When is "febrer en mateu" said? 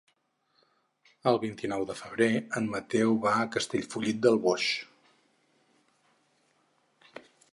1.99-3.13